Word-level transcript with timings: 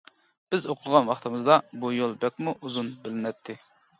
بىز 0.53 0.63
ئوقۇغان 0.73 1.05
ۋاقتىمىزدا 1.09 1.57
بۇ 1.83 1.91
يول 1.97 2.17
بەكمۇ 2.25 2.57
ئۇزۇن 2.65 2.91
بىلىنەتتى. 3.05 3.59